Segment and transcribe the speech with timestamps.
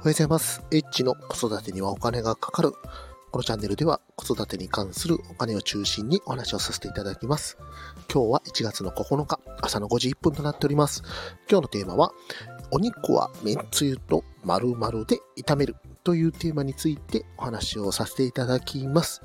[0.00, 0.62] おはようございます。
[0.70, 2.72] エッチの子育てにはお金がかかる。
[3.30, 7.58] このチャンネルでは子育てに関するお金を中心にお話をさせていただきます。
[8.10, 11.02] 今日は1月の9日、朝の5時1分となっております。
[11.50, 12.12] 今日のテーマは、
[12.70, 19.20] お肉はめんつゆと〇〇で炒めるというテーマについてお話をさせていただきます。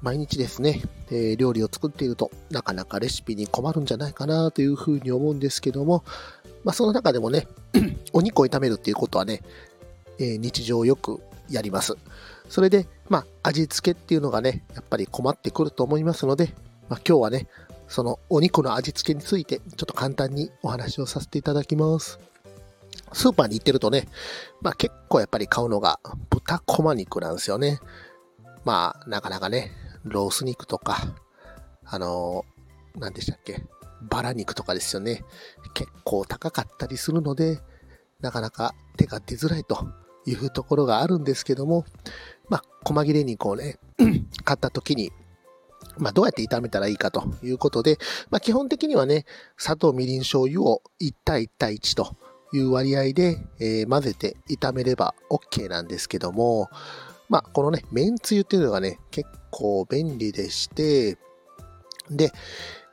[0.00, 0.80] 毎日ですね、
[1.10, 6.04] えー料理を作っているとなかなかレシピに困るんじゃないかなというふうに思うんですけども、
[6.62, 7.48] まあその中でもね、
[8.12, 9.42] お肉を炒めるっていうことはね、
[10.18, 11.96] え日常よくやります。
[12.48, 16.54] それで、まあ、味付けっていうのがね、やっぱり困ってくると思いますので、
[16.88, 17.48] まあ、今日はね、
[17.88, 22.18] そのお肉の味付けについて、ちょっと簡単にお話をさせていただきます。
[23.12, 24.08] スーパーに行ってるとね、
[24.60, 27.80] まあ結構やっぱり買うのが豚こま肉なんですよね。
[28.64, 29.72] まあ、なかなかね、
[30.04, 30.98] ロース肉とか、
[31.84, 33.64] あのー、何でしたっけ、
[34.02, 35.24] バラ肉とかですよね。
[35.72, 37.60] 結構高かったりするので、
[38.20, 39.88] なかなか手が出づらいと
[40.28, 41.84] いうところがあるんですけども、
[42.48, 43.78] まあ、細切れ肉をね、
[44.44, 45.12] 買った時に、
[45.98, 47.98] まあ、どうやって炒めたらいいかということで、
[48.30, 49.24] まあ、基本的にはね、
[49.56, 52.16] 砂糖、みりん、醤油を1対1対1と
[52.52, 56.68] いう割合で、えー混ぜて炒めれば OK なんですけども、
[57.28, 61.18] まあ、このね、めんつゆっていうのがね、結構便利でして、
[62.10, 62.32] で、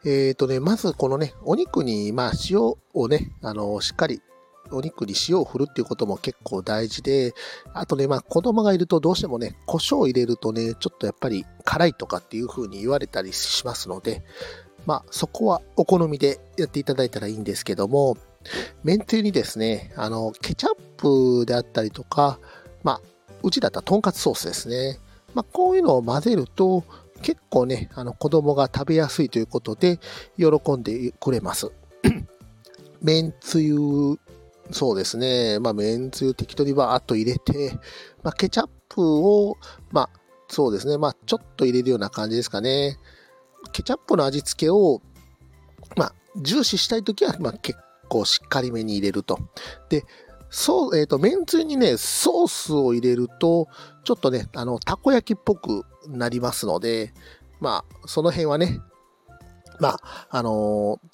[0.05, 4.22] えっ、とね、まずこのね、お肉に、まあ、塩をね、あの、しっかり、
[4.71, 7.33] お肉に塩を振るっていうことも結構大事で、
[7.73, 14.23] あとね、まあ、子供がいるとどうしてもね、胡椒を入れるとね、ちょっとやっぱり辛いとかっていう風に言われたりしますので、
[14.86, 18.17] まあ、そこはお好みでやっていただいたらいいんですけども、
[18.83, 20.75] めんつゆにですね、あの、ケチャッ
[21.39, 22.39] プであったりとか、
[22.83, 23.02] まあ、
[23.43, 24.99] うちだったらとんかつソースですね。
[25.33, 26.83] まあ、こういうのを混ぜると、
[27.21, 29.99] 結構ね、あの、子供が食べやすいということで、
[30.38, 31.71] 喜んでくれます。
[33.02, 33.75] めんつゆ、
[34.71, 35.59] そうですね。
[35.59, 37.77] まあ、めんつゆ適当にバーっと入れて、
[38.23, 39.58] まあ、ケチャップを、
[39.92, 40.09] まあ、
[40.48, 40.98] そうですね。
[40.98, 42.98] まあ、ちょっと入れるような感じですかね。
[43.71, 45.02] ケチャップの味付けを、
[45.95, 47.77] まあ、重視したいときは、まあ、結
[48.09, 49.39] 構しっかりめに入れると。
[49.89, 50.03] で、
[50.49, 53.67] そう、えっ、と、めんつゆにね、ソースを入れると、
[54.03, 57.14] ちょっとね、あの、たこ焼きっぽくなりますので、
[57.59, 58.80] まあ、その辺はね、
[59.80, 60.53] まあ、あのー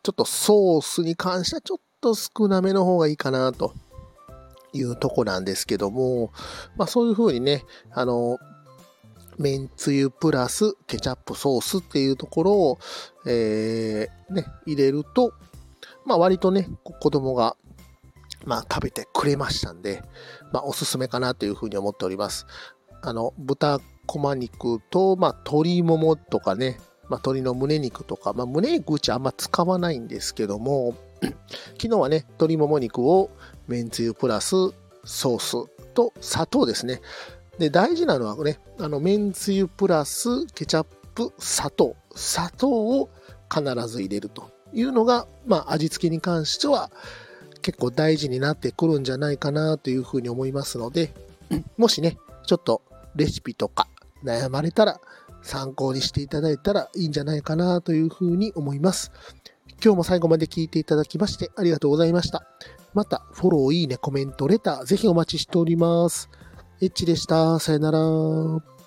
[0.04, 3.74] ちょっとソースに関してはちょっと少なめの方がいいかなと
[4.74, 6.32] いうとこなんですけども、
[6.76, 8.40] まあそういう風にね、あの
[9.38, 12.80] めんつゆプラスケチャップソースっていうところを、
[13.26, 15.34] えーね、入れると、
[16.06, 17.56] まあ割とね、子供が、
[18.46, 20.04] まあ食べてくれましたんで、
[20.52, 22.46] まあおすすめかなというふうに思っております。
[23.02, 26.78] あの、豚こま肉と、まあ鶏ももとかね、
[27.10, 30.96] まあ鶏の胸肉とか、まあ胸肉うちあんま使わないんですけども、
[31.82, 33.30] 昨日はね、鶏もも肉を
[33.68, 34.56] めんつゆプラス
[35.04, 37.02] ソースと砂糖ですね。
[37.58, 41.96] で、大事なのはね、あの、めんつゆプラスケチャップ、砂糖。
[42.16, 43.10] 砂糖を
[43.54, 46.92] 必ず入れるというのが、まあ、味付けに関しては
[47.62, 51.14] 結構大事になってくるんじゃないかなというふうに思いますので、
[51.78, 52.82] もしね、ちょっと
[53.16, 53.88] レシピとか
[54.24, 55.00] 悩まれたら
[55.42, 59.12] 参考にしていただいたらいいんじゃないかなというふうに思います。
[59.84, 62.44] 今日も最後まで聞いていただきましてありがとうございました。
[62.94, 66.30] また、フォロー、いいね、コメント、レター、ぜひお待ちしております。
[66.82, 67.58] エッチでした。
[67.60, 68.81] さよなら。